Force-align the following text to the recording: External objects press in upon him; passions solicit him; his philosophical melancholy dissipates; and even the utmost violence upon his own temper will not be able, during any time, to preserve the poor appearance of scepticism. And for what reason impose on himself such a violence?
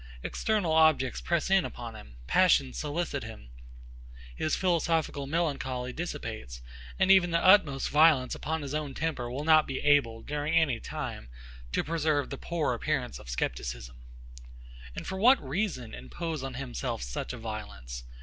External 0.23 0.71
objects 0.71 1.21
press 1.21 1.51
in 1.51 1.63
upon 1.63 1.93
him; 1.95 2.15
passions 2.25 2.79
solicit 2.79 3.23
him; 3.23 3.51
his 4.35 4.55
philosophical 4.55 5.27
melancholy 5.27 5.93
dissipates; 5.93 6.63
and 6.97 7.11
even 7.11 7.29
the 7.29 7.37
utmost 7.37 7.87
violence 7.91 8.33
upon 8.33 8.63
his 8.63 8.73
own 8.73 8.95
temper 8.95 9.29
will 9.29 9.43
not 9.43 9.67
be 9.67 9.79
able, 9.81 10.23
during 10.23 10.55
any 10.55 10.79
time, 10.79 11.29
to 11.71 11.83
preserve 11.83 12.31
the 12.31 12.37
poor 12.39 12.73
appearance 12.73 13.19
of 13.19 13.29
scepticism. 13.29 13.97
And 14.95 15.05
for 15.05 15.19
what 15.19 15.39
reason 15.39 15.93
impose 15.93 16.41
on 16.41 16.55
himself 16.55 17.03
such 17.03 17.31
a 17.31 17.37
violence? 17.37 18.03